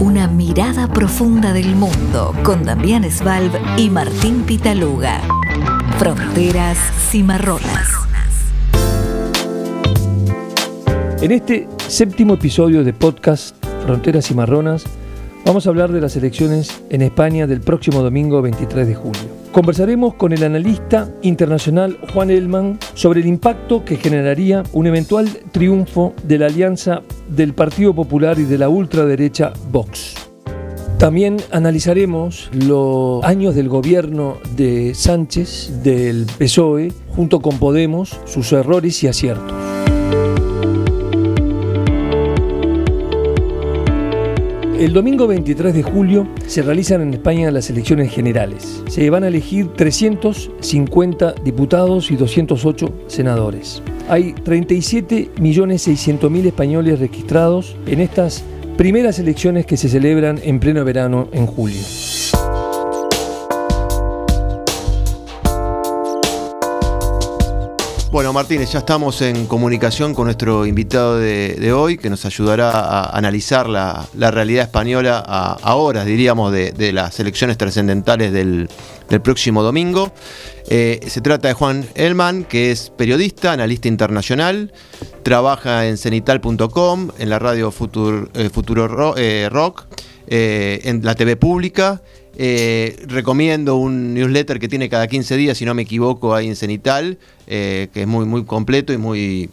[0.00, 5.20] Una mirada profunda del mundo con Damián Svalb y Martín Pitaluga.
[5.98, 6.78] Fronteras
[7.10, 7.86] cimarronas.
[11.20, 14.84] En este séptimo episodio de podcast Fronteras Cimarronas
[15.44, 19.40] vamos a hablar de las elecciones en España del próximo domingo 23 de julio.
[19.52, 26.14] Conversaremos con el analista internacional Juan Elman sobre el impacto que generaría un eventual triunfo
[26.22, 30.14] de la alianza del Partido Popular y de la ultraderecha Vox.
[30.98, 39.02] También analizaremos los años del gobierno de Sánchez, del PSOE, junto con Podemos, sus errores
[39.02, 39.54] y aciertos.
[44.78, 48.82] El domingo 23 de julio se realizan en España las elecciones generales.
[48.88, 53.82] Se van a elegir 350 diputados y 208 senadores.
[54.10, 58.42] Hay 37.600.000 españoles registrados en estas
[58.76, 61.80] primeras elecciones que se celebran en pleno verano en julio.
[68.12, 73.16] Bueno, Martínez, ya estamos en comunicación con nuestro invitado de, hoy, que nos ayudará a
[73.16, 78.68] analizar la, realidad española a, horas, diríamos, de, las elecciones trascendentales del,
[79.22, 80.12] próximo domingo.
[80.68, 84.72] Eh, se trata de Juan Elman, que es periodista, analista internacional,
[85.22, 89.86] trabaja en cenital.com, en la radio eh, Futuro eh, Rock,
[90.26, 92.02] en la TV pública
[92.42, 96.56] eh, recomiendo un newsletter que tiene cada 15 días, si no me equivoco, ahí en
[96.56, 99.50] Cenital, eh, que es muy, muy completo y muy,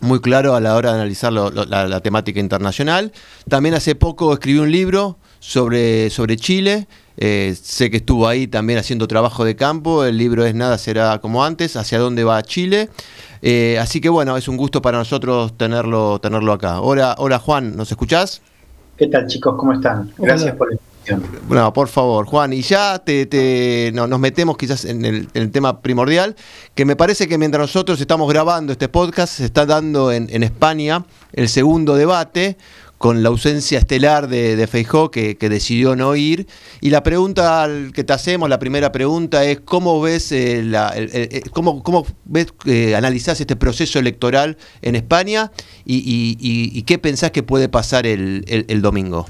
[0.00, 3.12] muy claro a la hora de analizar la, temática internacional.
[3.48, 6.88] También hace poco escribió un libro sobre, sobre Chile.
[7.18, 10.04] Eh, sé que estuvo ahí también haciendo trabajo de campo.
[10.04, 12.88] El libro es Nada será como antes, hacia dónde va Chile.
[13.80, 16.80] así que bueno, es un gusto para nosotros tenerlo, tenerlo acá.
[16.80, 18.42] Hola, hola Juan, ¿nos escuchás?
[18.96, 19.54] ¿Qué tal chicos?
[19.56, 20.10] ¿Cómo están?
[20.18, 20.68] Gracias por
[21.46, 26.36] bueno, por favor, Juan, y ya te, nos metemos quizás en el, tema primordial,
[26.74, 31.04] que me parece que mientras nosotros estamos grabando este podcast, se está dando en, España
[31.32, 32.56] el segundo debate
[32.98, 36.46] con la ausencia estelar de, de Feijó, que, decidió no ir.
[36.80, 41.82] Y la pregunta que te hacemos, la primera pregunta es, ¿cómo ves, eh, eh, cómo,
[41.82, 45.52] cómo, ves eh, analizás este proceso electoral en España
[45.84, 49.26] y, qué pensás que puede pasar el, el domingo?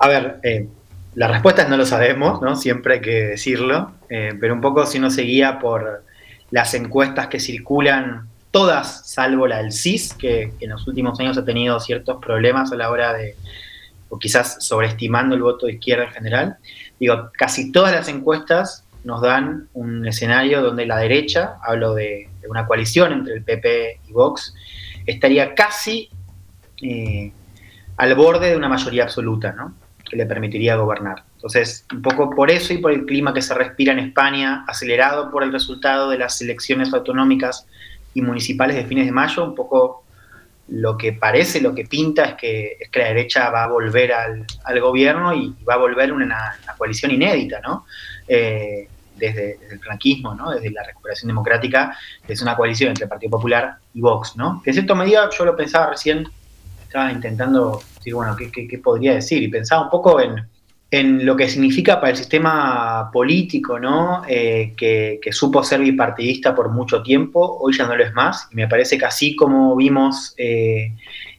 [0.00, 0.68] A ver, eh,
[1.14, 2.56] la respuesta es no lo sabemos, ¿no?
[2.56, 6.04] Siempre hay que decirlo, eh, pero un poco si uno seguía por
[6.50, 11.44] las encuestas que circulan, todas salvo la del CIS, que, en los últimos años ha
[11.44, 13.36] tenido ciertos problemas a la hora de,
[14.08, 16.56] o quizás sobreestimando el voto de izquierda en general,
[16.98, 22.66] digo, casi todas las encuestas nos dan un escenario donde la derecha, hablo de, una
[22.66, 24.54] coalición entre el PP y Vox,
[25.04, 26.08] estaría casi
[26.82, 27.30] eh,
[27.98, 29.74] al borde de una mayoría absoluta, ¿no?
[30.08, 31.24] Que le permitiría gobernar.
[31.34, 35.30] Entonces, un poco por eso y por el clima que se respira en España, acelerado
[35.30, 37.66] por el resultado de las elecciones autonómicas
[38.14, 40.04] y municipales de fines de mayo, un poco
[40.68, 44.12] lo que parece, lo que pinta es que, es que la derecha va a volver
[44.12, 44.46] al,
[44.80, 47.86] gobierno y va a volver una, una coalición inédita, ¿no?
[48.26, 48.88] Eh,
[49.18, 50.50] desde, el franquismo, ¿no?
[50.50, 51.96] desde la recuperación democrática,
[52.26, 54.62] es una coalición entre el Partido Popular y Vox, ¿no?
[54.62, 56.28] Que en cierta medida yo lo pensaba recién,
[56.88, 59.42] estaba intentando decir, bueno, ¿qué, podría decir?
[59.42, 64.22] Y pensaba un poco en, lo que significa para el sistema político, ¿no?
[64.26, 68.56] Eh, que, supo ser bipartidista por mucho tiempo, hoy ya no lo es más, y
[68.56, 70.94] me parece que así como vimos eh,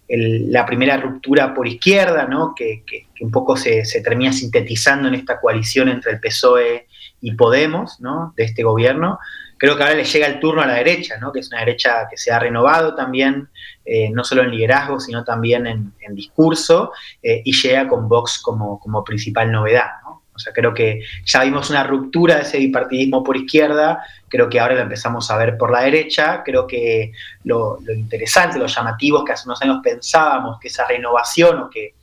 [0.07, 2.53] la primera ruptura por izquierda, ¿no?
[2.55, 2.83] Que,
[3.21, 6.87] un poco se, se, termina sintetizando en esta coalición entre el PSOE
[7.21, 8.33] y Podemos, ¿no?
[8.37, 9.19] De este gobierno,
[9.59, 11.31] creo que ahora le llega el turno a la derecha, ¿no?
[11.31, 13.49] que es una derecha que se ha renovado también,
[13.85, 18.79] eh, no solo en liderazgo, sino también en, discurso, eh, y llega con Vox como,
[18.79, 19.89] como principal novedad.
[20.03, 20.23] ¿no?
[20.33, 24.59] O sea, creo que ya vimos una ruptura de ese bipartidismo por izquierda, creo que
[24.59, 27.11] ahora lo empezamos a ver por la derecha, creo que
[27.43, 31.95] lo, interesante, lo llamativo es que hace unos años pensábamos que esa renovación o que,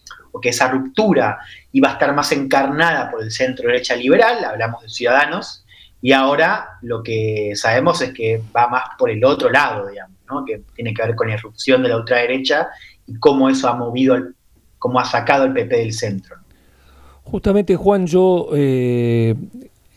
[0.43, 1.39] que esa ruptura
[1.73, 5.65] iba a estar más encarnada por el centro derecha liberal, hablamos de Ciudadanos,
[6.03, 10.45] y ahora lo que sabemos es que va más por el otro lado, digamos, ¿no?
[10.45, 12.69] que tiene que ver con la irrupción de la ultraderecha
[13.07, 14.17] y cómo eso ha movido,
[14.79, 16.37] cómo ha sacado el PP del centro.
[17.23, 19.35] Justamente, Juan, yo, eh,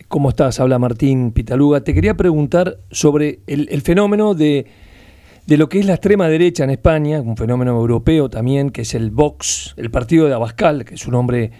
[0.08, 0.60] ¿cómo estás?
[0.60, 1.82] Habla Martín Pitaluga.
[1.82, 4.66] Te quería preguntar sobre el, fenómeno de,
[5.46, 8.96] de, lo que es la extrema derecha en España, un fenómeno europeo también, que es
[8.96, 11.52] el Vox, el partido de Abascal, que es un hombre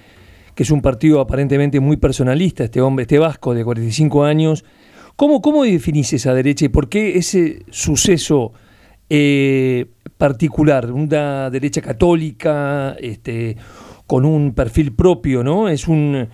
[0.60, 4.66] que es un partido aparentemente muy personalista, este hombre, este vasco de 45 años.
[5.16, 8.52] ¿Cómo, cómo definís esa derecha y por qué ese suceso
[9.10, 9.86] eh,
[10.18, 13.56] particular, una derecha católica, este,
[14.06, 15.70] con un perfil propio, ¿no?
[15.70, 16.28] Es un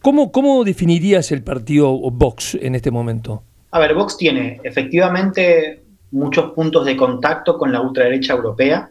[0.00, 3.42] ¿Cómo, ¿Cómo definirías el partido Vox en este momento?
[3.72, 5.82] A ver, Vox tiene efectivamente
[6.12, 8.88] muchos puntos de contacto con la ultraderecha europea.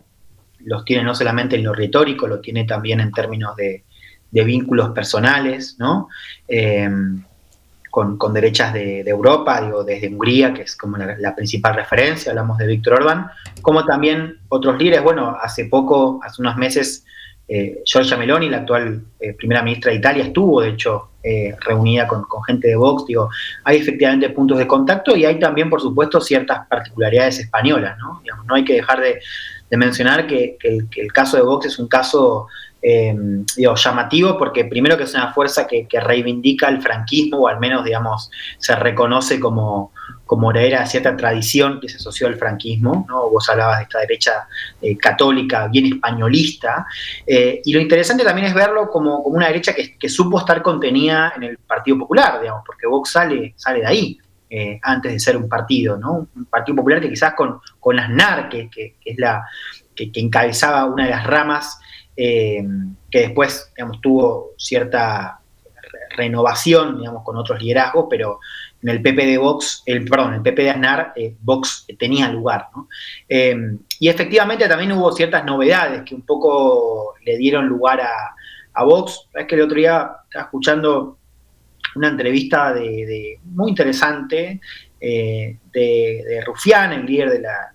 [0.59, 3.86] Los tiene no solamente en lo retórico, lo tiene también en términos de,
[4.31, 6.09] vínculos personales, ¿no?
[6.47, 6.89] Eh,
[8.17, 12.67] con, derechas de, Europa, digo, desde Hungría, que es como la, principal referencia, hablamos de
[12.67, 13.27] Víctor Orbán,
[13.63, 15.01] como también otros líderes.
[15.01, 17.03] Bueno, hace poco, hace unos meses,
[17.47, 22.07] eh, Giorgia Meloni, la actual eh, primera ministra de Italia, estuvo de hecho eh, reunida
[22.07, 23.05] con, gente de Vox.
[23.07, 23.29] Digo,
[23.63, 27.97] hay efectivamente puntos de contacto y hay también, por supuesto, ciertas particularidades españolas.
[27.97, 29.19] No, no hay que dejar de,
[29.75, 32.47] mencionar que, el, caso de Vox es un caso
[33.55, 37.83] digo, llamativo porque primero que es una fuerza que, reivindica el franquismo o al menos,
[37.83, 38.29] digamos,
[38.59, 39.91] se reconoce como
[40.27, 43.29] como era cierta tradición que se asoció al franquismo, ¿no?
[43.29, 44.47] vos hablabas de esta derecha
[44.81, 46.85] eh, católica bien españolista,
[47.25, 51.43] eh, y lo interesante también es verlo como, una derecha que, supo estar contenida en
[51.43, 54.17] el Partido Popular, digamos, porque Vox sale, sale de ahí,
[54.49, 56.27] eh, antes de ser un partido, ¿no?
[56.35, 58.69] un Partido Popular que quizás con, con las NAR, que,
[59.03, 59.45] es la
[59.95, 61.79] que, encabezaba una de las ramas,
[62.17, 63.71] que después
[64.01, 65.39] tuvo cierta
[66.15, 68.39] renovación digamos, con otros liderazgos, pero
[68.81, 72.67] en el PP de Vox, el, perdón, el PP de Aznar, eh, Vox tenía lugar.
[73.27, 78.35] Em, y efectivamente también hubo ciertas novedades que un poco le dieron lugar a,
[78.73, 79.27] a Vox.
[79.33, 81.17] Es que el otro día estaba escuchando
[81.95, 84.61] una entrevista de, muy interesante
[84.99, 87.73] eh, de, Rufián, el líder de la,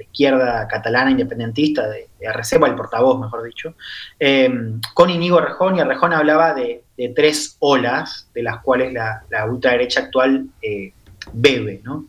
[0.00, 3.74] izquierda catalana independentista, de, de el portavoz, mejor dicho,
[4.18, 6.84] em, con Inigo Rejón, y Rejón hablaba de,
[7.16, 10.92] tres olas de las cuales la, ultraderecha actual eh,
[11.32, 12.06] bebe, ¿no?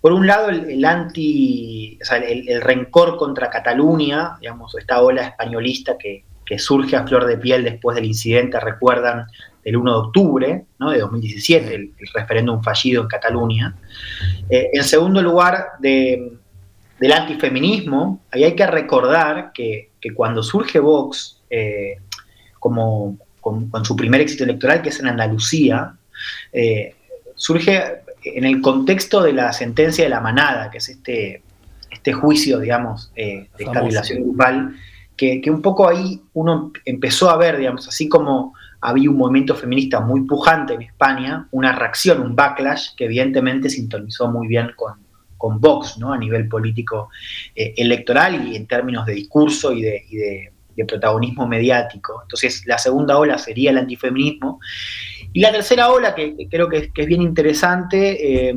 [0.00, 5.96] Por un lado, el, anti, o sea, el, rencor contra Cataluña, digamos, esta ola españolista
[5.96, 6.24] que,
[6.58, 9.24] surge a flor de piel después del incidente, recuerdan,
[9.64, 10.90] del 1 de octubre ¿no?
[10.90, 13.74] de 2017, el, referéndum fallido en Cataluña.
[14.50, 16.36] Eh, en segundo lugar, de,
[17.02, 21.96] del antifeminismo, ahí hay que recordar que, cuando surge Vox, eh,
[22.60, 25.96] como con, su primer éxito electoral, que es en Andalucía,
[26.52, 26.94] eh,
[27.34, 27.82] surge
[28.22, 31.42] en el contexto de la sentencia de la manada, que es este,
[31.90, 34.76] este juicio, digamos, eh, de esta violación grupal,
[35.16, 39.56] que, que, un poco ahí uno empezó a ver, digamos, así como había un movimiento
[39.56, 45.02] feminista muy pujante en España, una reacción, un backlash que evidentemente sintonizó muy bien con,
[45.42, 46.12] con Vox, ¿no?
[46.12, 47.10] A nivel político
[47.56, 50.52] eh, electoral y en términos de discurso y de,
[50.86, 52.20] protagonismo mediático.
[52.22, 54.60] Entonces, la segunda ola sería el antifeminismo.
[55.32, 58.56] Y la tercera ola, que, creo que es, bien interesante, eh,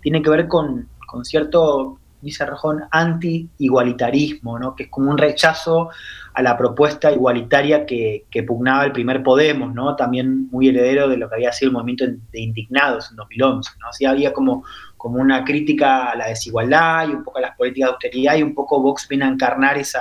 [0.00, 0.88] tiene que ver con,
[1.22, 4.74] cierto, dice Rajón, anti-igualitarismo, ¿no?
[4.74, 5.90] que es como un rechazo
[6.32, 9.96] a la propuesta igualitaria que, pugnaba el primer Podemos, ¿no?
[9.96, 13.70] también muy heredero de lo que había sido el movimiento de indignados en 2011.
[13.80, 13.88] ¿no?
[13.88, 14.64] Así había como
[15.04, 18.42] como una crítica a la desigualdad y un poco a las políticas de austeridad y
[18.42, 20.00] un poco Vox viene a encarnar esa,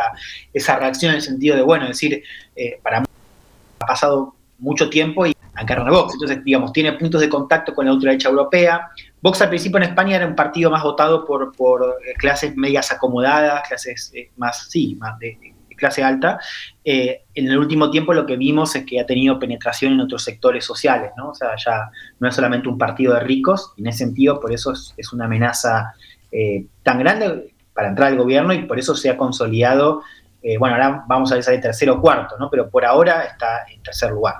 [0.53, 2.23] esa reacción en el sentido de, bueno, decir,
[2.55, 6.13] eh, para ha pasado mucho tiempo y encarna Vox.
[6.13, 8.91] Entonces, digamos, tiene puntos de contacto con la ultraderecha europea.
[9.21, 13.67] Vox al principio en España era un partido más votado por, por clases medias acomodadas,
[13.67, 15.37] clases eh, más, sí, más de,
[15.83, 16.39] clase alta,
[16.85, 20.23] eh, en el último tiempo lo que vimos es que ha tenido penetración en otros
[20.23, 21.29] sectores sociales, ¿no?
[21.29, 24.71] O sea, ya no es solamente un partido de ricos, en ese sentido, por eso
[24.71, 25.93] es, una amenaza
[26.31, 30.03] eh, tan grande para entrar al gobierno y por eso se ha consolidado,
[30.41, 32.49] eh, bueno, ahora vamos a ver si hay tercero o cuarto, ¿no?
[32.49, 34.35] Pero por ahora está en tercer lugar.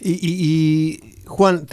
[0.00, 1.64] Y, Juan,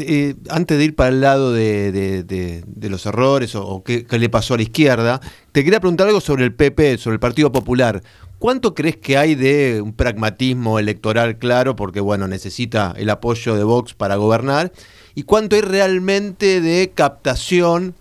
[0.49, 4.57] antes de ir para el lado de, los errores o, qué, qué, le pasó a
[4.57, 5.19] la izquierda,
[5.51, 8.03] te quería preguntar algo sobre el PP, sobre el Partido Popular.
[8.37, 13.63] ¿Cuánto crees que hay de un pragmatismo electoral claro, porque bueno, necesita el apoyo de
[13.63, 14.71] Vox para gobernar?
[15.15, 17.95] ¿Y cuánto hay realmente de captación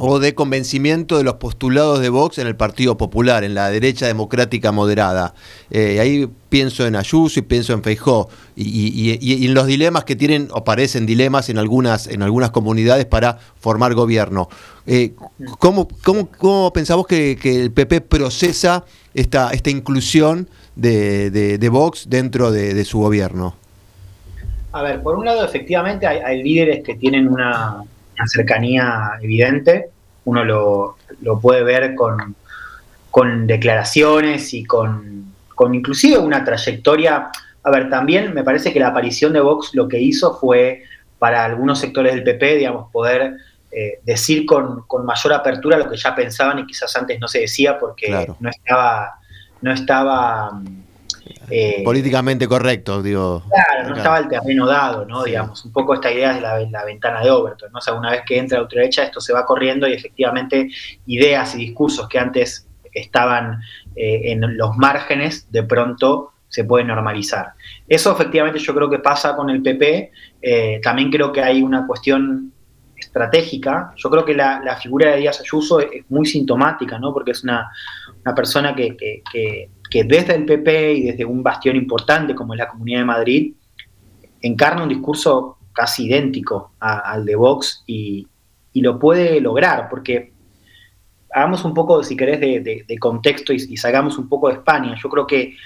[0.00, 4.06] o de convencimiento de los postulados de Vox en el Partido Popular, en la derecha
[4.06, 5.34] democrática moderada.
[5.70, 10.48] Eh, ahí pienso en Ayuso y pienso en Feijó, y, en los dilemas que tienen,
[10.52, 14.48] o parecen dilemas en algunas, en algunas comunidades para formar gobierno.
[14.86, 15.14] Eh,
[15.58, 23.00] ¿cómo, cómo, pensamos que, el PP procesa esta, esta inclusión de, Vox dentro de, su
[23.00, 23.56] gobierno?
[24.70, 27.82] A ver, por un lado, efectivamente hay líderes que tienen una
[28.18, 29.90] una cercanía evidente,
[30.24, 30.96] uno lo,
[31.40, 32.36] puede ver con,
[33.46, 35.32] declaraciones y con,
[35.72, 37.30] inclusive una trayectoria.
[37.62, 40.84] A ver, también me parece que la aparición de Vox lo que hizo fue
[41.18, 43.36] para algunos sectores del PP, digamos, poder
[43.70, 47.78] eh, decir con, mayor apertura lo que ya pensaban y quizás antes no se decía
[47.78, 49.18] porque no estaba,
[49.60, 50.62] no estaba
[51.50, 53.42] Eh, Políticamente correcto, digo.
[53.48, 55.24] Claro, no estaba el terreno dado, ¿no?
[55.24, 57.78] Digamos, un poco esta idea de la, ventana de Overton, ¿no?
[57.78, 60.68] O sea, una vez que entra la ultraderecha, esto se va corriendo y efectivamente
[61.06, 63.60] ideas y discursos que antes estaban
[63.96, 67.52] eh, en los márgenes, de pronto se pueden normalizar.
[67.86, 70.12] Eso efectivamente yo creo que pasa con el PP.
[70.40, 72.52] Eh, también creo que hay una cuestión
[72.96, 73.92] estratégica.
[73.96, 77.12] Yo creo que la, figura de Díaz Ayuso es, muy sintomática, ¿no?
[77.12, 77.70] Porque es una,
[78.34, 83.04] persona que, desde el PP y desde un bastión importante como es la Comunidad de
[83.04, 83.52] Madrid,
[84.40, 88.26] encarna un discurso casi idéntico al de Vox y,
[88.74, 90.32] lo puede lograr, porque
[91.34, 94.94] hagamos un poco, si querés, de, contexto y, y, salgamos un poco de España.
[95.02, 95.56] Yo creo que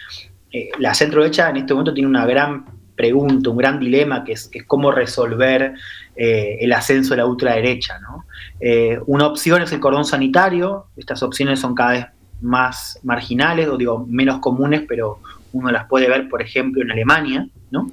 [0.51, 2.65] eh, la centro derecha en este momento tiene una gran
[2.95, 5.75] pregunta, un gran dilema, que es, cómo resolver
[6.15, 7.99] eh, el ascenso de la ultraderecha.
[8.01, 8.27] ¿no?
[8.61, 12.07] Eh, una opción es el cordón sanitario, estas opciones son cada vez
[12.43, 15.21] más marginales, o digo, menos comunes, pero
[15.53, 17.91] uno las puede ver, por ejemplo, en Alemania, ¿no?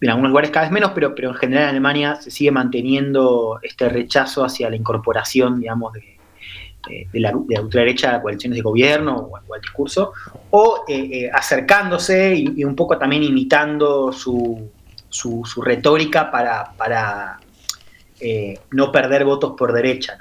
[0.00, 3.58] en algunos lugares cada vez menos, pero, pero en general en Alemania se sigue manteniendo
[3.62, 6.16] este rechazo hacia la incorporación, digamos, de,
[6.88, 10.12] eh, de, la, de ultraderecha a coaliciones de gobierno o, al discurso,
[10.50, 14.70] o eh, eh, acercándose y, un poco también imitando su,
[15.08, 17.40] su, retórica para, para
[18.70, 20.18] no perder votos por derecha.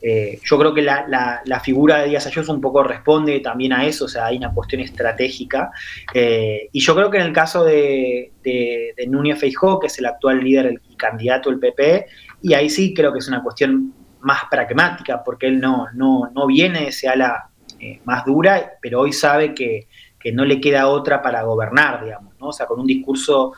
[0.00, 4.04] Yo creo que la, la, figura de Díaz Ayuso un poco responde también a eso,
[4.04, 5.70] o sea, hay una cuestión estratégica.
[6.14, 10.42] y yo creo que en el caso de, de, Núñez Feijó, que es el actual
[10.42, 12.06] líder y candidato del PP,
[12.42, 16.46] y ahí sí creo que es una cuestión más pragmática, porque él no, no, no
[16.46, 17.50] viene de ese ala
[17.80, 19.86] eh, más dura, pero hoy sabe que,
[20.30, 22.48] no le queda otra para gobernar, digamos, ¿no?
[22.48, 23.54] O sea, con un discurso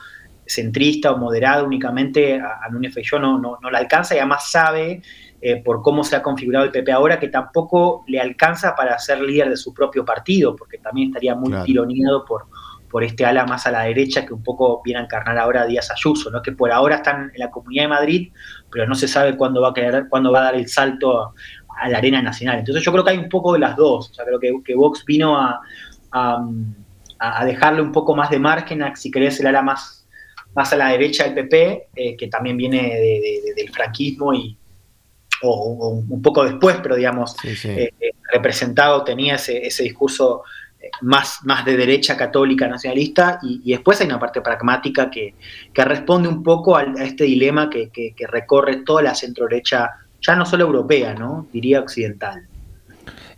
[0.47, 5.01] centrista o moderado únicamente a, Núñez Feijó no, no, no le alcanza y además sabe
[5.43, 9.21] eh, por cómo se ha configurado el PP ahora que tampoco le alcanza para ser
[9.21, 12.45] líder de su propio partido, porque también estaría muy tironeado por,
[12.91, 15.89] por este ala más a la derecha que un poco viene a encarnar ahora Díaz
[15.89, 16.43] Ayuso, ¿no?
[16.43, 18.31] que por ahora están en la Comunidad de Madrid,
[18.71, 21.33] pero no se sabe cuándo va a quedar, cuándo va a dar el salto a,
[21.89, 22.59] la arena nacional.
[22.59, 24.11] Entonces yo creo que hay un poco de las dos.
[24.11, 25.59] O sea, creo que, que Vox vino a,
[26.11, 30.07] a, dejarle un poco más de margen a, si querés, el ala más,
[30.53, 32.99] más a la derecha del PP, eh, que también viene
[33.55, 34.55] del franquismo y,
[35.41, 40.43] o, un poco después, pero digamos, eh, eh, representado tenía ese, ese discurso
[41.01, 45.33] más, más de derecha católica nacionalista y, después hay una parte pragmática que,
[45.73, 49.89] responde un poco a, este dilema que, recorre toda la centro derecha,
[50.21, 51.47] ya no solo europea, ¿no?
[51.51, 52.47] diría occidental.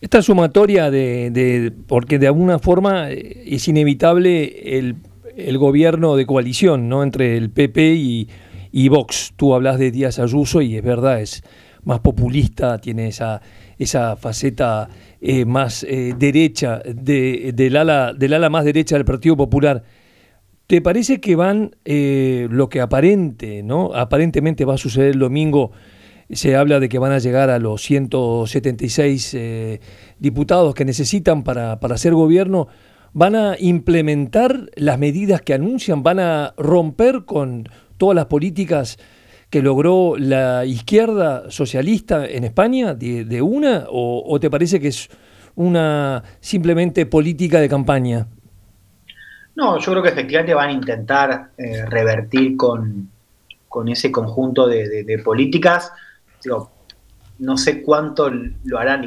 [0.01, 4.98] Esta sumatoria de, porque de alguna forma eh, es inevitable el,
[5.57, 7.03] gobierno de coalición ¿no?
[7.03, 8.29] entre el PP y,
[8.72, 9.33] y Vox.
[9.38, 11.43] Tú hablas de Díaz Ayuso y es verdad, es
[11.85, 13.41] más populista, tiene esa,
[13.77, 14.89] esa faceta
[15.21, 19.83] eh, más eh, derecha, de, del, ala, del ala más derecha del Partido Popular.
[20.67, 23.93] ¿Te parece que van eh, lo que aparente, ¿no?
[23.93, 25.71] Aparentemente va a suceder el domingo.
[26.29, 29.37] Se habla de que van a llegar a los 176
[30.19, 32.69] diputados que necesitan para, para hacer gobierno.
[33.11, 36.01] ¿Van a implementar las medidas que anuncian?
[36.01, 38.97] ¿Van a romper con todas las políticas
[39.53, 45.12] que logró la izquierda socialista en España de, una o, te parece que es
[45.53, 48.25] una simplemente política de campaña?
[49.53, 53.12] No, yo creo que efectivamente van a intentar eh, revertir con,
[53.86, 55.91] ese conjunto de, políticas.
[56.43, 56.72] Digo,
[57.38, 59.05] no sé cuánto lo harán,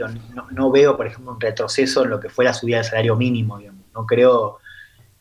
[0.52, 3.58] no, veo, por ejemplo, un retroceso en lo que fue la subida del salario mínimo.
[3.92, 4.58] No creo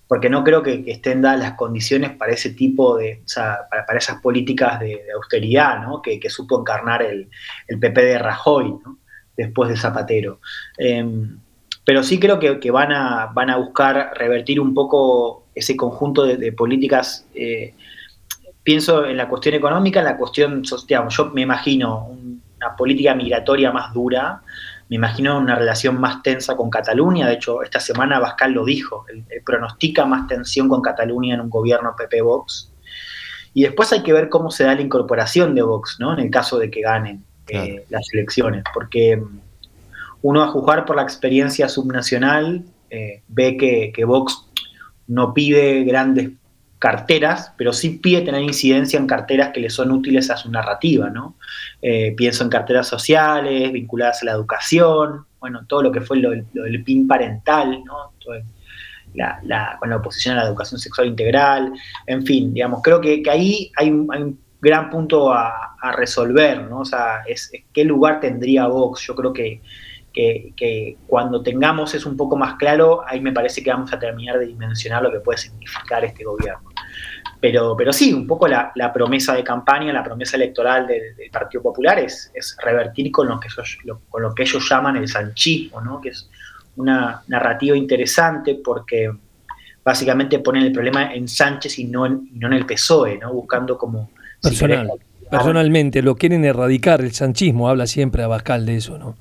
[0.07, 3.97] porque no creo que, estén dadas las condiciones para ese tipo de, o sea, para,
[3.97, 6.01] esas políticas de, austeridad, ¿no?
[6.01, 7.29] Que, supo encarnar el,
[7.67, 9.00] el, PP de Rajoy, ¿no?
[9.35, 10.39] Después de Zapatero.
[10.77, 11.38] Em,
[11.85, 16.51] pero sí creo que, van, a, van a buscar revertir un poco ese conjunto de,
[16.51, 17.27] políticas.
[17.35, 17.74] Eh,
[18.63, 22.07] pienso en la cuestión económica, en la cuestión, digamos, yo me imagino
[22.57, 24.41] una política migratoria más dura,
[24.89, 27.27] me imagino una relación más tensa con Cataluña.
[27.27, 31.50] De hecho, esta semana Bascal lo dijo, él, pronostica más tensión con Cataluña en un
[31.50, 32.72] gobierno PP-Vox.
[33.54, 36.13] Y después hay que ver cómo se da la incorporación de Vox, ¿no?
[36.13, 39.39] En el caso de que ganen eh, las elecciones, porque mm,
[40.22, 44.46] uno a juzgar por la experiencia subnacional eh, ve que, que Vox
[45.08, 46.32] no pide grandes
[46.86, 51.10] carteras, pero sí pide tener incidencia en carteras que le son útiles a su narrativa,
[51.10, 51.36] ¿no?
[51.82, 56.30] Eh, pienso en carteras sociales, vinculadas a la educación, bueno, todo lo que fue lo,
[56.30, 58.13] del PIN parental, ¿no?
[59.80, 61.74] con la oposición a la educación sexual integral,
[62.06, 66.82] en fin, digamos, creo que, ahí hay un, gran punto a, resolver, ¿no?
[66.82, 69.01] O sea, es, qué lugar tendría Vox.
[69.08, 69.62] Yo creo que,
[70.13, 74.38] que, cuando tengamos eso un poco más claro, ahí me parece que vamos a terminar
[74.39, 76.75] de dimensionar lo que puede significar este gobierno.
[77.39, 82.00] Pero, pero sí, un poco la, promesa de campaña, la promesa electoral del, Partido Popular
[82.00, 82.32] es,
[82.63, 83.77] revertir con lo, que ellos,
[84.10, 86.01] con lo que ellos llaman el sanchismo, ¿no?
[86.01, 86.30] que es
[86.77, 89.12] una narrativa interesante porque
[89.84, 93.34] básicamente ponen el problema en Sánchez y no en, no en el PSOE, ¿no?
[93.34, 94.10] buscando como...
[94.42, 94.92] Personal,
[95.30, 99.15] personalmente, lo quieren erradicar el sanchismo, habla siempre Abascal de eso, ¿no?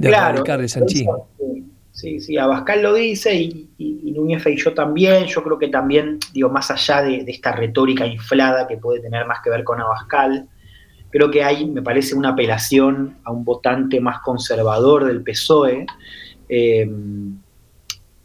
[0.00, 1.28] de claro, el sanchismo.
[1.38, 5.26] Sí, sí, Abascal lo dice y, y, Núñez Feijó también.
[5.26, 9.38] Yo creo que también, digo, más allá de, esta retórica inflada que puede tener más
[9.42, 10.48] que ver con Abascal,
[11.10, 15.86] creo que hay, me parece, una apelación a un votante más conservador del PSOE.
[16.48, 16.90] Eh,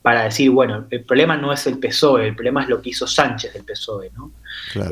[0.01, 3.07] para decir, bueno, el problema no es el PSOE, el problema es lo que hizo
[3.07, 4.31] Sánchez del PSOE, ¿no?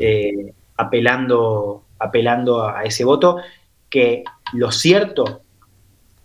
[0.00, 3.38] Eh, apelando, apelando a ese voto,
[3.88, 4.24] que
[4.54, 5.43] lo cierto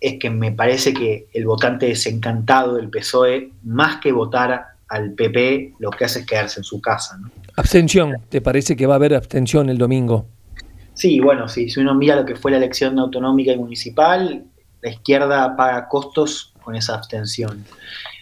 [0.01, 5.73] es que me parece que el votante desencantado del PSOE, más que votar al PP,
[5.79, 7.19] lo que hace es quedarse en su casa.
[7.55, 10.27] Abstención, ¿te parece que va a haber abstención el domingo?
[10.93, 14.43] Sí, bueno, sí, si uno mira lo que fue la elección autonómica y municipal,
[14.81, 17.65] la izquierda paga costos con esa abstención.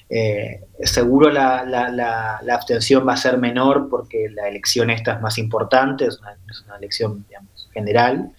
[0.10, 6.06] Eh, seguro la, abstención va a ser menor porque la elección esta es más importante,
[6.06, 8.32] es una, es una elección digamos, general,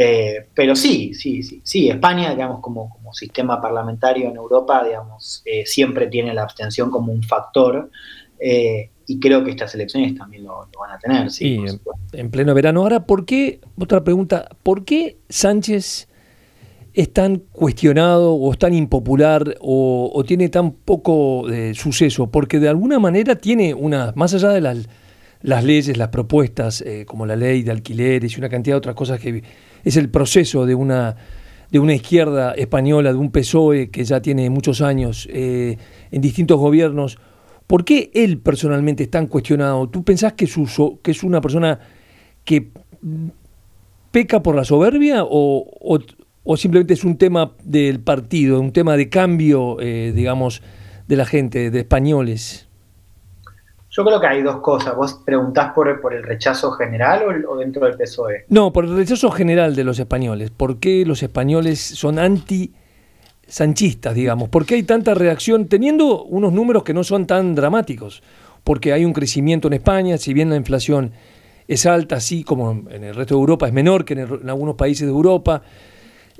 [0.00, 5.42] eh, pero sí, sí, sí, sí, España, digamos, como, como sistema parlamentario en Europa, digamos,
[5.44, 7.90] eh, siempre tiene la abstención como un factor.
[8.38, 11.32] Eh, y creo que estas elecciones también lo, van a tener.
[11.32, 11.58] Sí,
[12.12, 12.82] en, pleno verano.
[12.82, 16.06] Ahora, ¿por qué, otra pregunta, ¿por qué Sánchez
[16.94, 22.28] es tan cuestionado o es tan impopular o, tiene tan poco suceso?
[22.28, 24.88] Porque de alguna manera tiene una, más allá de las,
[25.42, 29.20] las leyes, las propuestas, como la ley de alquileres y una cantidad de otras cosas
[29.20, 29.42] que
[29.84, 31.16] es el proceso de una,
[31.70, 35.76] de una izquierda española, de un PSOE que ya tiene muchos años eh,
[36.10, 37.18] en distintos gobiernos.
[37.66, 39.88] ¿Por qué él personalmente es tan cuestionado?
[39.88, 40.46] ¿Tú pensás que,
[41.02, 41.78] que es una persona
[42.44, 42.70] que
[44.10, 46.00] peca por la soberbia o,
[46.56, 50.62] simplemente es un tema del partido, un tema de cambio, eh, digamos,
[51.06, 52.67] de la gente, de españoles?
[53.98, 54.94] Yo creo que hay dos cosas.
[54.94, 58.44] ¿Vos preguntás por, por el rechazo general o, dentro del PSOE?
[58.48, 60.52] No, por el rechazo general de los españoles.
[60.52, 62.72] ¿Por qué los españoles son anti
[63.48, 64.50] sanchistas, digamos?
[64.50, 68.22] ¿Por qué hay tanta reacción teniendo unos números que no son tan dramáticos?
[68.62, 71.10] Porque hay un crecimiento en España, si bien la inflación
[71.66, 75.08] es alta, así como en el resto de Europa es menor que en, algunos países
[75.08, 75.62] de Europa.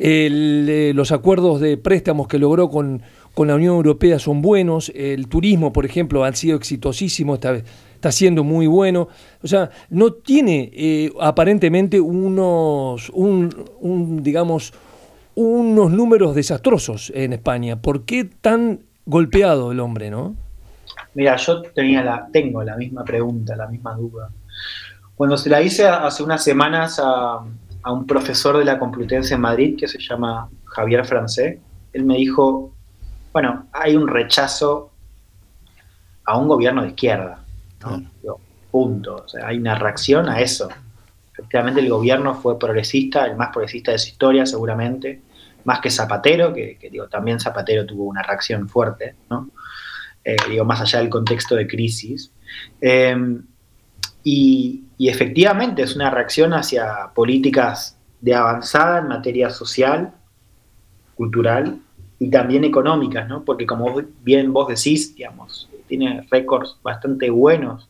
[0.01, 3.03] Eh, los acuerdos de préstamos que logró con,
[3.38, 7.55] con la Unión Europea son buenos, el turismo, por ejemplo, ha sido exitosísimo, está,
[7.94, 9.07] está siendo muy bueno.
[9.44, 14.74] O sea, no tiene eh, aparentemente unos, un, digamos,
[15.37, 17.81] unos números desastrosos en España.
[17.81, 20.35] ¿Por qué tan golpeado el hombre, no?
[21.14, 24.31] Mira, yo tenía la, tengo la misma pregunta, la misma duda.
[25.14, 27.38] Cuando se la hice hace unas semanas a,
[27.85, 31.59] a un profesor de la Complutense en Madrid que se llama Javier Francés,
[31.92, 32.72] él me dijo,
[33.33, 34.93] bueno, hay un rechazo
[36.25, 37.45] a un gobierno de izquierda,
[38.71, 39.25] punto.
[39.25, 40.69] O sea, hay una reacción a eso.
[41.33, 45.23] Efectivamente, el gobierno fue progresista, el más progresista de su historia, seguramente,
[45.64, 49.51] más que Zapatero, que, digo, también Zapatero tuvo una reacción fuerte, ¿no?
[50.25, 52.33] Eh, digo, más allá del contexto de crisis.
[52.81, 53.43] Em,
[54.25, 60.12] y, y, efectivamente es una reacción hacia políticas de avanzada en materia social,
[61.14, 61.81] cultural
[62.18, 63.44] y también económicas, ¿no?
[63.44, 67.88] Porque como bien vos decís, digamos, tiene récords bastante buenos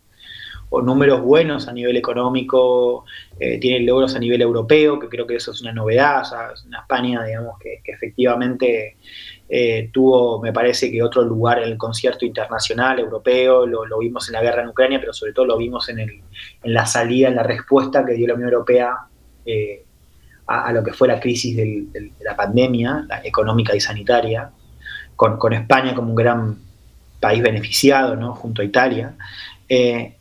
[0.70, 3.06] o números buenos a nivel económico,
[3.40, 6.80] eh, tiene logros a nivel europeo, que creo que eso es una novedad, es una
[6.80, 8.96] España, digamos, que, efectivamente
[9.48, 14.34] eh, tuvo, me parece que otro lugar en el concierto internacional europeo, lo, vimos en
[14.34, 16.10] la guerra en Ucrania, pero sobre todo lo vimos en, el,
[16.62, 18.94] en la salida, en la respuesta que dio la Unión Europea
[19.46, 19.84] eh,
[20.48, 24.50] a, lo que fue la crisis de la pandemia, económica y sanitaria,
[25.14, 26.58] con, España como un gran
[27.20, 28.34] país beneficiado, ¿no?
[28.34, 29.14] junto a Italia.
[29.68, 30.14] Eh,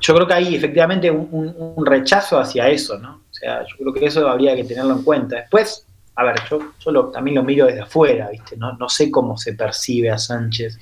[0.00, 3.20] yo creo que hay efectivamente un, rechazo hacia eso, ¿no?
[3.30, 5.36] O sea, yo creo que eso habría que tenerlo en cuenta.
[5.36, 8.56] Después, a ver, yo, también lo miro desde afuera, ¿viste?
[8.56, 10.78] No, no sé cómo se percibe a Sánchez.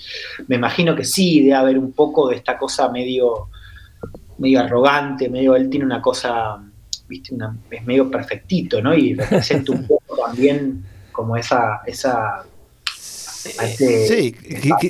[0.46, 3.48] Me imagino que sí, debe haber un poco de esta cosa medio,
[4.38, 6.62] medio arrogante, medio, él tiene una cosa
[7.08, 7.34] viste,
[7.70, 8.94] es medio perfectito, ¿no?
[8.94, 12.44] Y representa un poco también como esa, esa
[13.46, 14.34] este sí,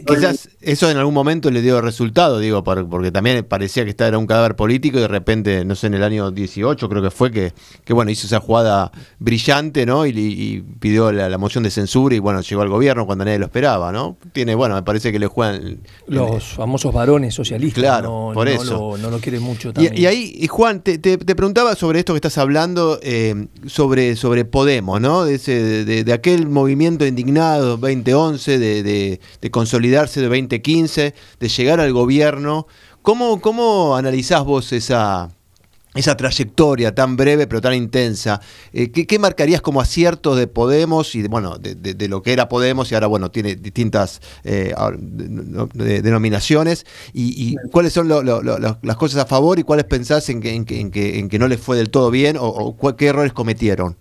[0.06, 4.18] quizás eso en algún momento le dio resultado, digo, porque también parecía que estaba era
[4.18, 7.30] un cadáver político y de repente, no sé, en el año 18 creo que fue
[7.30, 7.52] que,
[7.84, 10.06] que bueno, hizo esa jugada brillante, ¿no?
[10.06, 13.92] Y, pidió la, moción de censura y bueno, llegó al gobierno cuando nadie lo esperaba,
[13.92, 14.16] ¿no?
[14.32, 15.80] Tiene, bueno, me parece que le juegan...
[16.06, 17.82] Los famosos varones socialistas.
[17.82, 18.96] Claro, por eso.
[18.96, 19.96] Lo, no lo quiere mucho también.
[19.96, 24.44] Y, ahí, y Juan, te, te, preguntaba sobre esto que estás hablando, eh, sobre, sobre
[24.44, 25.24] Podemos, ¿no?
[25.24, 29.20] De, ese, de aquel movimiento indignado 2011 de,
[29.50, 32.66] consolidarse de 2015, de llegar al gobierno.
[33.02, 35.30] ¿Cómo, cómo analizás vos esa,
[35.94, 38.40] esa trayectoria tan breve pero tan intensa,
[38.72, 42.90] eh, ¿qué, marcarías como aciertos de Podemos y de, bueno, de, lo que era Podemos
[42.92, 44.74] y ahora bueno tiene distintas eh,
[45.74, 46.86] denominaciones?
[47.12, 51.28] Y, cuáles son las cosas a favor y cuáles pensás en que, en que, en
[51.28, 53.96] que, no les fue del todo bien o qué errores cometieron?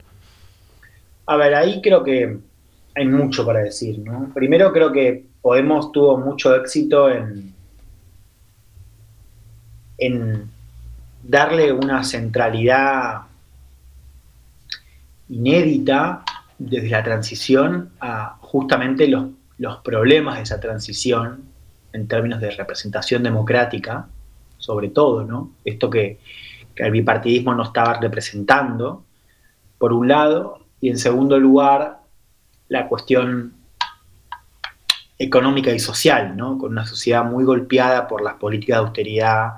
[1.25, 2.37] A ver, ahí creo que
[2.97, 4.31] hay mucho para decir, ¿no?
[4.33, 7.53] Primero creo que Podemos tuvo mucho éxito en,
[9.97, 10.51] en
[11.23, 13.21] darle una centralidad
[15.29, 16.25] inédita
[16.57, 21.43] desde la transición a justamente los, los problemas de esa transición
[21.93, 24.09] en términos de representación democrática,
[24.57, 25.51] sobre todo, ¿no?
[25.63, 26.19] Esto que,
[26.75, 29.05] que el bipartidismo no estaba representando,
[29.77, 32.01] por un lado, y en segundo lugar,
[32.69, 33.53] la cuestión
[35.19, 36.57] económica y social, ¿no?
[36.57, 39.53] con una sociedad muy golpeada por las políticas de austeridad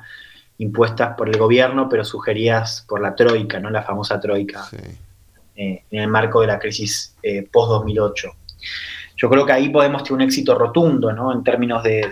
[0.57, 3.69] impuestas por el gobierno, pero sugeridas por la Troika, ¿no?
[3.69, 4.67] la famosa Troika,
[5.55, 8.33] eh, en el marco de la crisis eh, post-2008.
[9.17, 11.33] Yo creo que ahí podemos tener un éxito rotundo ¿no?
[11.33, 12.05] en términos de,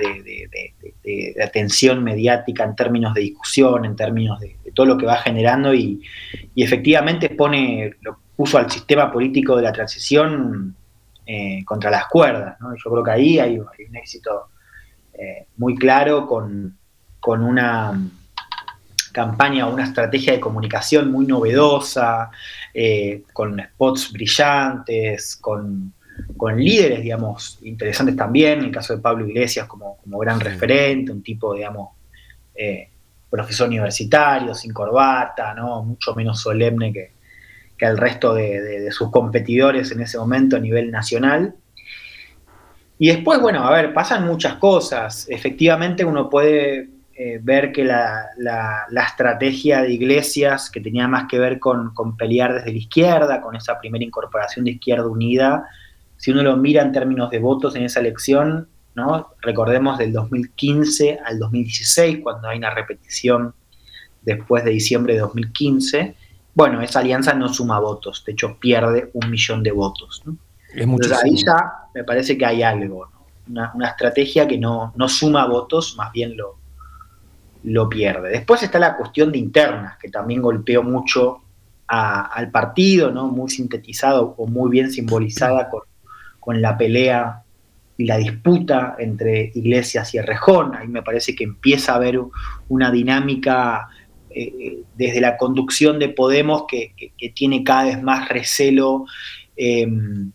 [1.42, 6.02] atención mediática, en términos de discusión, en términos de, todo lo que va generando y,
[6.54, 10.76] y efectivamente pone, lo puso al sistema político de la transición
[11.30, 12.56] eh, contra las cuerdas.
[12.82, 14.48] Yo creo que ahí hay, un éxito
[15.14, 16.78] eh, muy claro con,
[17.22, 18.00] una
[19.12, 22.32] campaña, una estrategia de comunicación muy novedosa,
[22.74, 25.94] eh, con spots brillantes, con,
[26.56, 31.56] líderes, digamos, interesantes también, en el caso de Pablo Iglesias como, gran referente, un tipo,
[31.56, 31.90] digamos,
[33.30, 35.84] profesor universitario, sin corbata, ¿no?
[35.84, 37.17] mucho menos solemne que,
[37.78, 41.56] que al resto de, sus competidores en ese momento a nivel nacional.
[43.00, 45.28] Y después, bueno, a ver, pasan muchas cosas.
[45.30, 48.26] Efectivamente uno puede eh, ver que la,
[49.08, 53.80] estrategia de Iglesias, que tenía más que ver con, pelear desde la izquierda, con esa
[53.80, 55.68] primera incorporación de Izquierda Unida,
[56.18, 59.30] si uno lo mira en términos de votos en esa elección, ¿no?
[59.42, 63.54] recordemos del 2015 al 2016, cuando hay una repetición
[64.24, 66.16] después de diciembre de 2015,
[66.58, 70.24] bueno, esa alianza no suma votos, de hecho pierde un millón de votos.
[70.74, 73.08] Entonces ahí ya me parece que hay algo,
[73.48, 76.58] una, estrategia que no, suma votos, más bien lo,
[77.64, 78.32] lo pierde.
[78.32, 81.44] Después está la cuestión de internas, que también golpeó mucho
[81.86, 83.28] al partido, ¿no?
[83.28, 85.84] muy sintetizado o muy bien simbolizada con,
[86.40, 87.44] con la pelea
[87.98, 90.74] y la disputa entre Iglesias y Errejón.
[90.74, 92.20] Ahí me parece que empieza a haber
[92.68, 93.90] una dinámica
[94.30, 96.94] eh, desde la conducción de Podemos que,
[97.34, 99.06] tiene cada vez más recelo
[99.56, 100.32] em,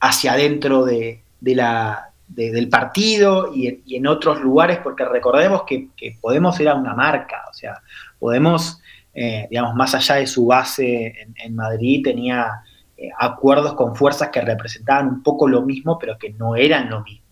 [0.00, 5.88] hacia adentro de, del partido y en, otros lugares, porque recordemos que,
[6.20, 7.80] Podemos era una marca, o sea,
[8.18, 8.80] Podemos,
[9.14, 12.62] eh, digamos, más allá de su base en, Madrid, tenía
[12.96, 17.02] eh, acuerdos con fuerzas que representaban un poco lo mismo, pero que no eran lo
[17.02, 17.24] mismo.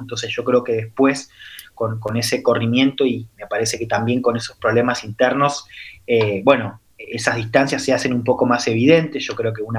[0.00, 1.30] Entonces yo creo que después
[1.76, 5.66] con, ese corrimiento y me parece que también con esos problemas internos,
[6.06, 9.24] eh, bueno, esas distancias se hacen un poco más evidentes.
[9.24, 9.76] Yo creo que un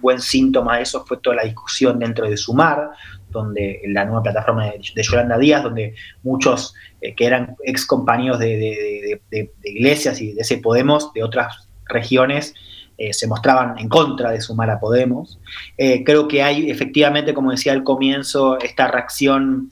[0.00, 2.90] buen, síntoma de eso fue toda la discusión dentro de Sumar,
[3.28, 9.20] donde la nueva plataforma de, Yolanda Díaz, donde muchos eh, que eran ex compañeros de,
[9.62, 12.54] iglesias y de ese Podemos, de otras regiones,
[12.96, 15.38] eh, se mostraban en contra de sumar a Podemos.
[15.76, 19.68] creo que hay efectivamente, como decía al comienzo, esta reacción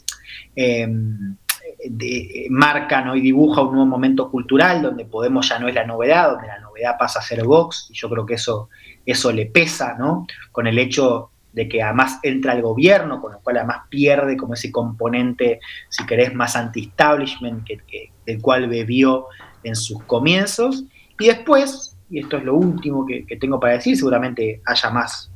[2.50, 3.16] marca ¿no?
[3.16, 6.60] y dibuja un nuevo momento cultural donde Podemos ya no es la novedad, donde la
[6.60, 8.68] novedad pasa a ser Vox, y yo creo que eso,
[9.04, 10.26] eso le pesa, ¿no?
[10.52, 14.54] Con el hecho de que además entra el gobierno, con lo cual además pierde como
[14.54, 19.26] ese componente, si querés, más anti-establishment que, del cual bebió
[19.62, 20.84] en sus comienzos.
[21.18, 25.30] Y después, y esto es lo último que, tengo para decir, seguramente haya más,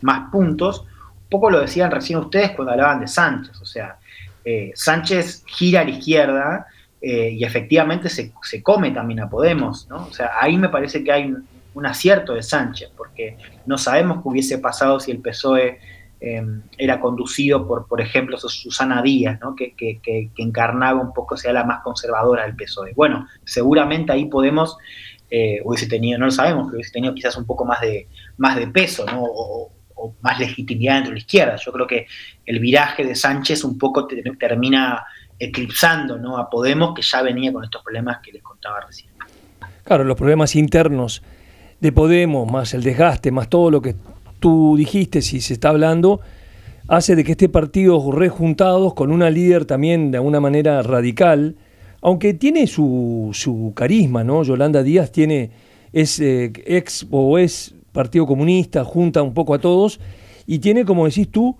[0.00, 3.98] más puntos, un poco lo decían recién ustedes cuando hablaban de Sánchez, o sea,
[4.44, 6.66] eh, Sánchez gira a la izquierda
[7.00, 10.06] eh, y efectivamente se, come también a Podemos, ¿no?
[10.06, 11.34] O sea, ahí me parece que hay
[11.74, 15.80] un, acierto de Sánchez, porque no sabemos qué hubiese pasado si el PSOE
[16.20, 19.56] em, era conducido por, por ejemplo, Susana Díaz, ¿no?
[19.56, 22.92] que, que, encarnaba un poco, sea la más conservadora del PSOE.
[22.94, 24.76] Bueno, seguramente ahí podemos,
[25.30, 28.56] eh, hubiese tenido, no lo sabemos, pero hubiese tenido quizás un poco más de, más
[28.56, 29.24] de peso, ¿no?
[30.20, 31.56] Más legitimidad dentro de la izquierda.
[31.56, 32.06] Yo creo que
[32.46, 35.04] el viraje de Sánchez un poco termina
[35.38, 39.10] eclipsando a Podemos, que ya venía con estos problemas que les contaba recién.
[39.84, 41.22] Claro, los problemas internos
[41.80, 43.96] de Podemos, más el desgaste, más todo lo que
[44.38, 46.20] tú dijiste, si se está hablando,
[46.88, 51.56] hace de que este partido rejuntados con una líder también de alguna manera radical,
[52.00, 54.42] aunque tiene su, su carisma, ¿no?
[54.42, 55.50] Yolanda Díaz tiene,
[55.92, 60.00] es eh, ex o es Partido Comunista, junta un poco a todos
[60.46, 61.56] y tiene, como decís tú,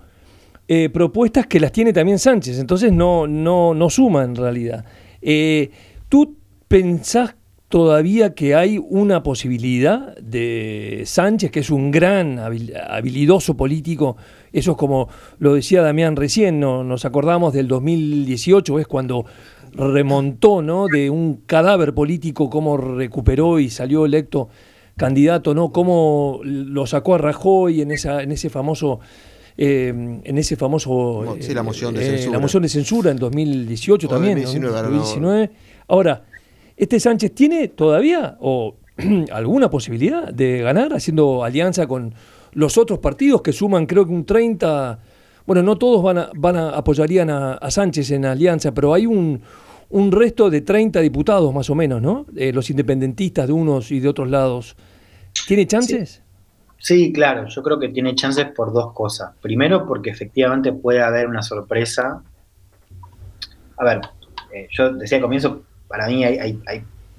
[0.69, 4.85] eh, propuestas que las tiene también Sánchez, entonces no, no, no suma en realidad.
[5.21, 5.71] Eh,
[6.09, 6.37] ¿Tú
[6.69, 7.35] pensás
[7.73, 14.19] todavía que hay una posibilidad de Sánchez, que es un gran habilidoso político,
[14.53, 19.25] eso es como lo decía Damián recién, no, nos acordamos del 2018, es cuando
[19.73, 20.87] remontó ¿no?
[20.87, 24.51] de un cadáver político, cómo recuperó y salió electo
[24.97, 25.73] candidato, ¿no?
[25.73, 29.01] Cómo lo sacó a Rajoy en esa, en ese famoso
[29.57, 32.33] eh, en ese famoso sí, la moción de censura.
[32.33, 35.51] la moción de censura en 2018 también, 2019.
[35.89, 36.25] Ahora,
[36.77, 38.77] ¿Este Sánchez tiene todavía o
[39.33, 42.15] alguna posibilidad de ganar haciendo alianza con
[42.55, 44.99] los otros partidos que suman creo que un 30,
[45.47, 49.41] bueno, no todos van a, van a apoyarían a, Sánchez en alianza, pero hay un,
[49.93, 52.27] un, resto de 30 diputados más o menos, ¿no?
[52.37, 54.77] Eh, los independentistas de unos y de otros lados.
[55.47, 56.23] ¿Tiene chances?
[56.79, 57.13] Sí.
[57.13, 59.33] claro, yo creo que tiene chances por dos cosas.
[59.41, 62.23] Primero, porque efectivamente puede haber una sorpresa.
[63.77, 64.01] A ver,
[64.53, 66.61] eh, yo decía al comienzo, para mí hay,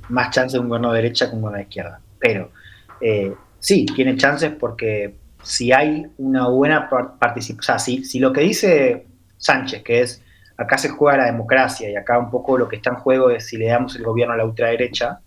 [0.09, 1.99] más chances de un gobierno de derecha que un gobierno de izquierda.
[2.19, 2.51] Pero
[2.99, 8.41] eh, sí, tiene chances porque si hay una buena participación, o sea, si, lo que
[8.41, 9.05] dice
[9.37, 10.22] Sánchez, que es
[10.57, 13.47] acá se juega la democracia y acá un poco lo que está en juego es
[13.47, 15.19] si le damos el gobierno a la ultraderecha,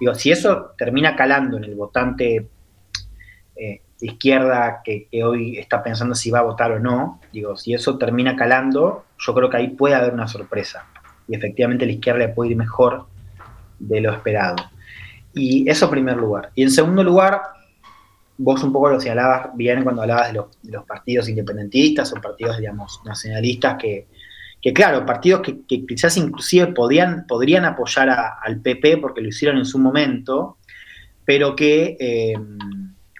[0.00, 2.48] digo, si eso termina calando en el votante
[3.56, 7.74] eh, de izquierda que, hoy está pensando si va a votar o no, digo, si
[7.74, 10.86] eso termina calando, yo creo que ahí puede haber una sorpresa
[11.28, 13.06] y efectivamente la izquierda le puede ir mejor
[13.78, 14.56] de lo esperado.
[15.34, 16.50] Y eso en primer lugar.
[16.54, 17.40] Y en segundo lugar,
[18.36, 23.00] vos un poco lo señalabas bien cuando hablabas de los, partidos independentistas o partidos, digamos,
[23.04, 24.08] nacionalistas, que,
[24.70, 28.08] claro, partidos que, quizás inclusive podían, podrían apoyar
[28.40, 30.58] al PP porque lo hicieron en su momento,
[31.24, 32.34] pero que eh,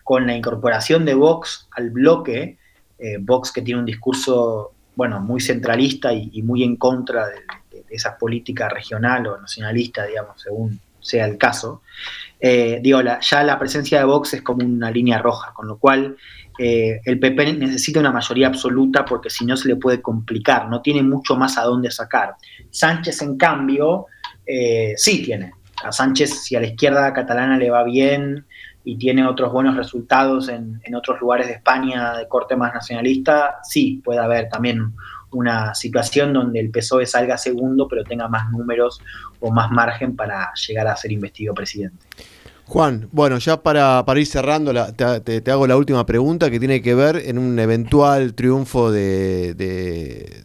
[0.05, 2.59] con la incorporación de Vox al bloque,
[2.99, 7.41] eh, Vox que tiene un discurso, bueno, muy centralista y, muy en contra de,
[7.91, 11.83] esa política regional o nacionalista, digamos, según sea el caso,
[12.41, 16.17] eh, digo, ya la presencia de Vox es como una línea roja, con lo cual
[16.59, 20.83] eh, el PP necesita una mayoría absoluta porque si no se le puede complicar, no
[20.83, 22.35] tiene mucho más a dónde sacar.
[22.71, 24.07] Sánchez, en cambio,
[24.47, 25.53] eh, sí tiene.
[25.83, 28.47] A Sánchez, si a la izquierda catalana le va bien
[28.85, 33.59] y tiene otros buenos resultados en, en otros lugares de España de corte más nacionalista,
[33.63, 34.93] sí puede haber también
[35.33, 39.01] una situación donde el PSOE salga segundo, pero tenga más números
[39.41, 42.07] o más margen para llegar a ser investido presidente.
[42.67, 46.95] Juan, bueno, ya para, para ir cerrando, te, hago la última pregunta que tiene que
[46.95, 50.45] ver en un eventual triunfo de, de,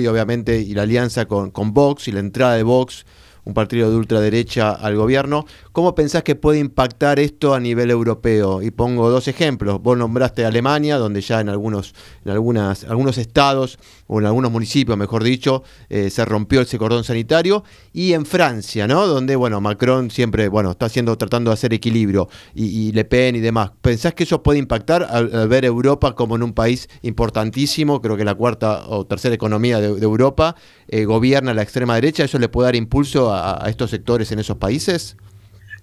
[0.00, 3.04] y obviamente y la alianza con, con Vox y la entrada de Vox
[3.48, 5.46] un partido de ultraderecha al gobierno.
[5.78, 8.62] ¿Cómo pensás que puede impactar esto a nivel europeo?
[8.62, 9.80] Y pongo dos ejemplos.
[9.80, 14.98] Vos nombraste Alemania, donde ya en algunos, en algunas, algunos estados o en algunos municipios,
[14.98, 17.62] mejor dicho, eh, se rompió ese cordón sanitario.
[17.92, 19.06] Y en Francia, ¿no?
[19.06, 23.40] Donde, bueno, Macron siempre, bueno, está haciendo, tratando de hacer equilibrio y, Le Pen y
[23.40, 23.70] demás.
[23.80, 28.24] ¿Pensás que eso puede impactar al, ver Europa como en un país importantísimo, creo que
[28.24, 30.56] la cuarta o tercera economía de, Europa,
[30.88, 32.24] eh, gobierna la extrema derecha?
[32.24, 35.16] ¿Eso le puede dar impulso a a, estos sectores en esos países?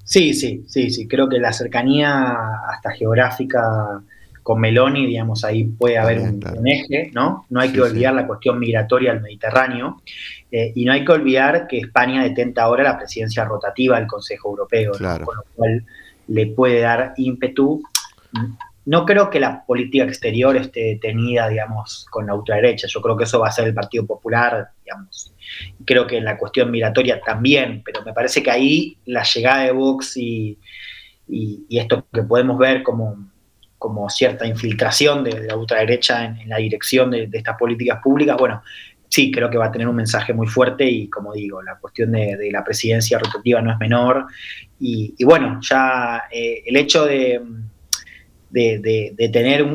[0.05, 1.07] Sí, sí, sí, sí.
[1.07, 2.35] Creo que la cercanía
[2.69, 4.01] hasta geográfica
[4.43, 7.47] con Meloni, digamos, ahí puede haber un, eje, ¿no?
[7.49, 10.03] No hay que olvidar la cuestión migratoria al Mediterráneo
[10.51, 14.51] eh, y no hay que olvidar que España detenta ahora la presidencia rotativa del Consejo
[14.51, 15.83] Europeo, con lo cual
[16.27, 17.81] le puede dar ímpetu
[18.85, 22.87] no creo que la política exterior esté tenida, digamos, con la ultraderecha.
[22.87, 25.33] Yo creo que eso va a ser el Partido Popular, digamos.
[25.85, 29.71] Creo que en la cuestión migratoria también, pero me parece que ahí la llegada de
[29.71, 30.59] Vox y,
[31.69, 33.31] esto que podemos ver como,
[33.79, 38.61] como cierta infiltración de la ultraderecha en, la dirección de, estas políticas públicas, bueno,
[39.09, 42.11] sí, creo que va a tener un mensaje muy fuerte y como digo, la cuestión
[42.11, 44.27] de, la presidencia rotativa no es menor.
[44.79, 47.41] Y, bueno, ya eh, el hecho de
[48.55, 49.65] de, tener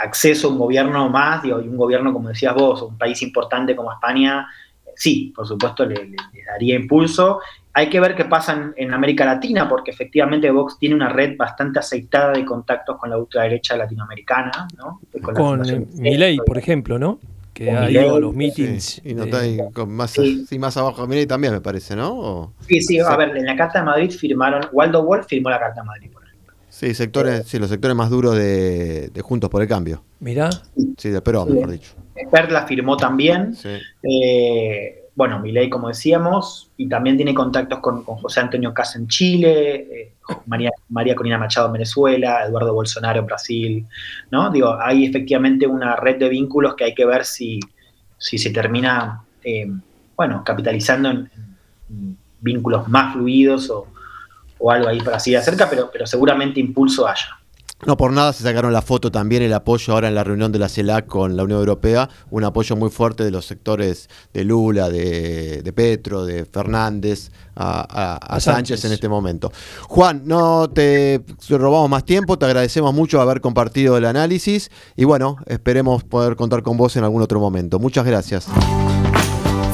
[0.00, 3.76] acceso a un gobierno más, digo, y un gobierno, como decías vos, un país importante
[3.76, 4.48] como España,
[4.96, 6.14] sí, por supuesto le,
[6.46, 7.40] daría impulso.
[7.72, 11.80] Hay que ver qué pasa en, América Latina, porque efectivamente Vox tiene una red bastante
[11.80, 15.00] aceitada de contactos con la ultraderecha latinoamericana, ¿no?
[15.34, 15.62] Con,
[15.94, 17.18] Milei, por ejemplo, ¿no?
[17.52, 19.02] Que ha ido a los meetings.
[19.04, 20.58] y no está ahí con más, sí.
[20.58, 22.52] más abajo Milei también, me parece, ¿no?
[22.60, 25.80] sí, sí, a ver, en la Carta de Madrid firmaron, Waldo Wolf firmó la Carta
[25.80, 26.23] de Madrid, por
[26.74, 30.02] Sí, sectores, sí, los sectores más duros de, Juntos por el Cambio.
[30.18, 30.50] Mirá.
[30.98, 31.92] Sí, de Perón, mejor dicho.
[32.32, 33.54] Perla firmó también.
[34.02, 39.76] Eh, bueno, Milei, como decíamos, y también tiene contactos con, José Antonio Casa en Chile,
[39.76, 40.12] eh,
[40.46, 43.86] María, María Corina Machado en Venezuela, Eduardo Bolsonaro en Brasil,
[44.32, 44.50] ¿no?
[44.50, 47.60] Digo, hay efectivamente una red de vínculos que hay que ver si,
[48.18, 49.70] si se termina, eh,
[50.16, 51.30] bueno, capitalizando en,
[52.40, 53.86] vínculos más fluidos o,
[54.64, 57.38] o algo ahí para así de cerca, pero, pero seguramente impulso haya.
[57.84, 60.58] No por nada se sacaron la foto también, el apoyo ahora en la reunión de
[60.58, 64.88] la CELAC con la Unión Europea, un apoyo muy fuerte de los sectores de Lula,
[64.88, 68.86] de, Petro, de Fernández, a, Sánchez.
[68.86, 69.52] en este momento.
[69.82, 75.36] Juan, no te robamos más tiempo, te agradecemos mucho haber compartido el análisis y bueno,
[75.44, 77.78] esperemos poder contar con vos en algún otro momento.
[77.78, 78.46] Muchas gracias.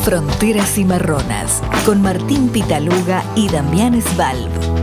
[0.02, 4.79] Fronteras y Marronas, con Martín Pitaluga y Damián Svalb.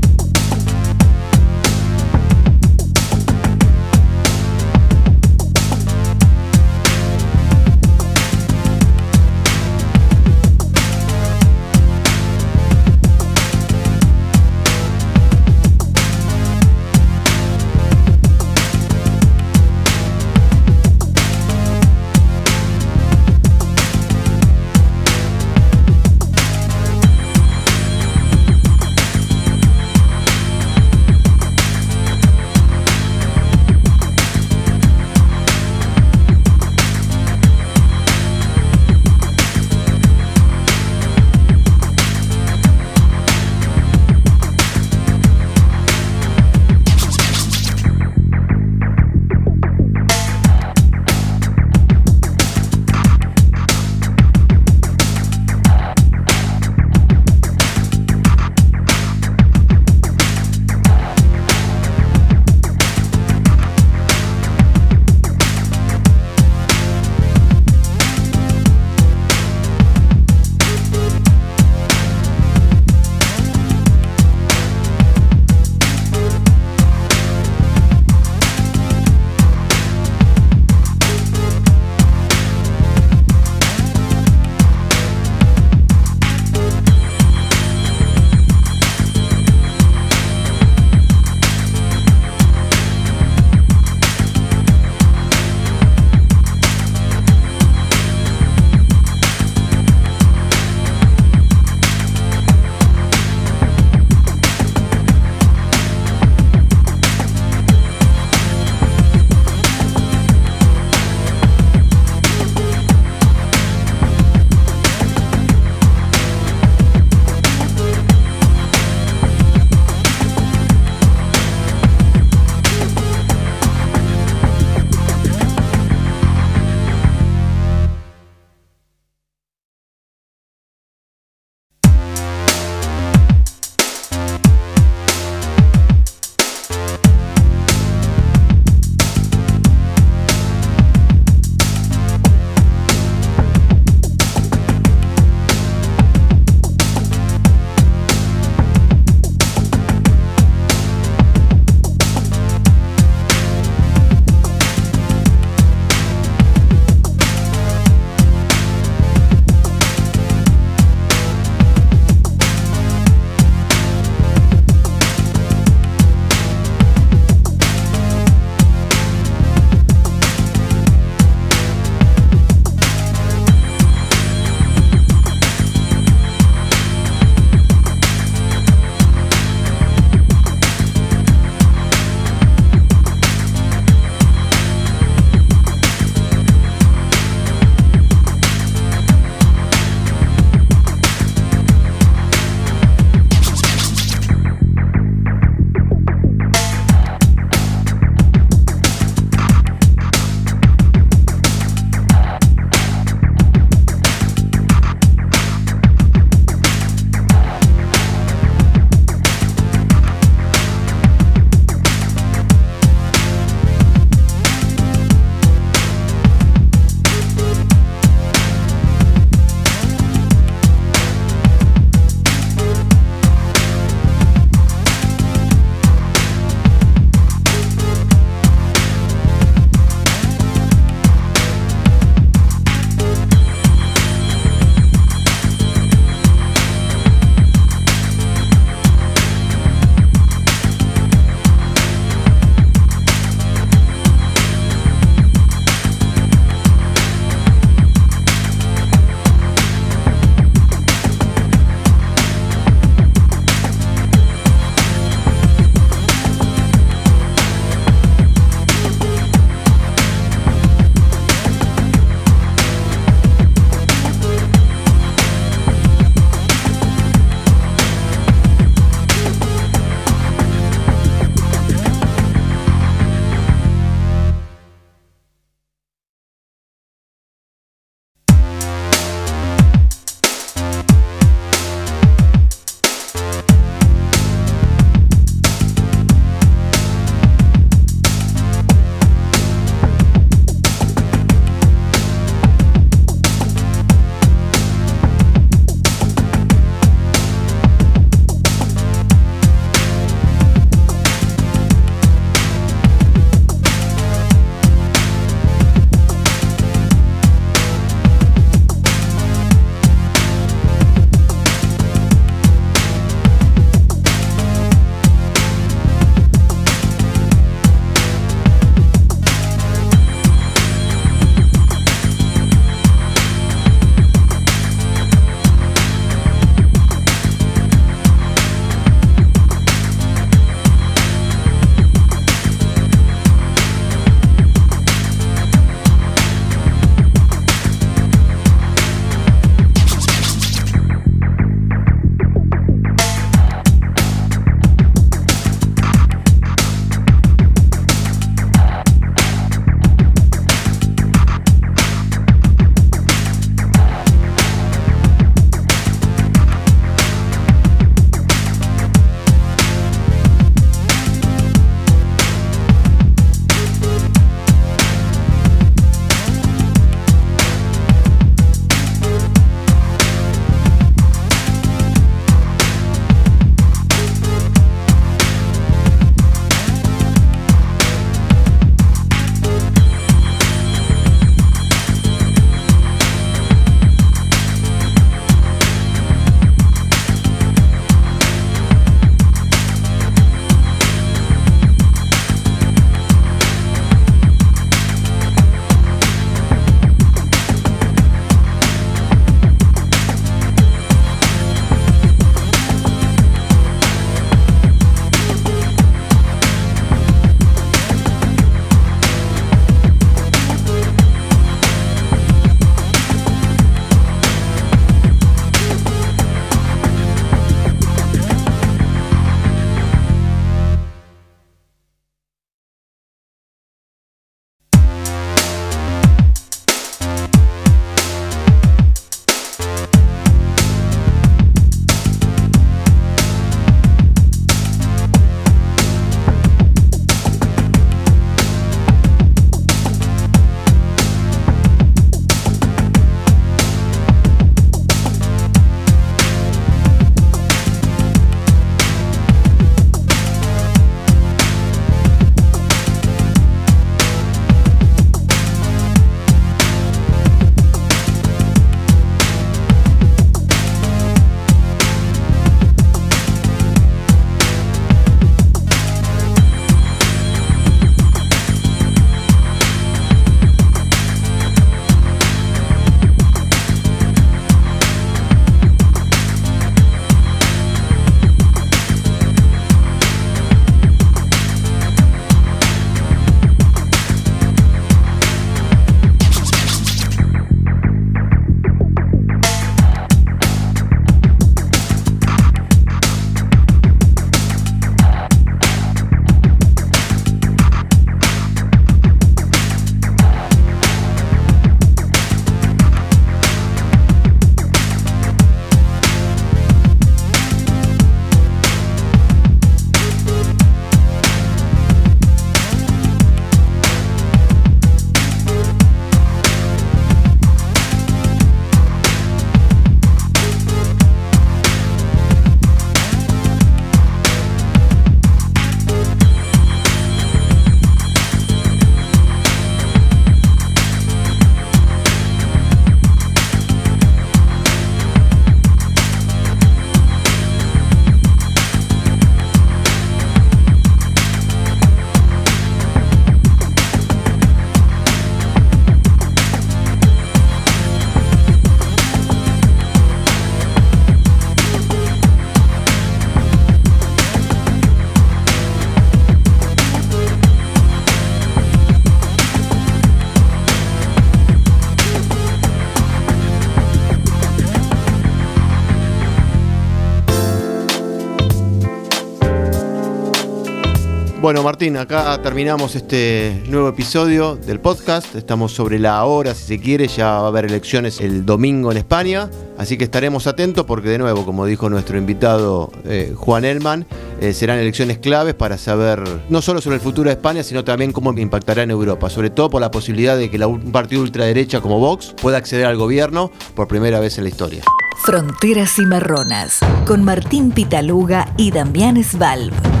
[571.51, 575.35] Bueno, Martín, acá terminamos este nuevo episodio del podcast.
[575.35, 578.97] Estamos sobre la hora, si se quiere, ya va a haber elecciones el domingo en
[578.97, 584.05] España, así que estaremos atentos porque de nuevo, como dijo nuestro invitado eh, Juan Elman,
[584.39, 588.13] eh, serán elecciones claves para saber no solo sobre el futuro de España, sino también
[588.13, 591.99] cómo impactará en Europa, sobre todo por la posibilidad de que un partido ultraderecha como
[591.99, 594.83] Vox pueda acceder al gobierno por primera vez en la historia.
[595.25, 600.00] Fronteras y Marronas, con Martín Pitaluga y Damián Svalb.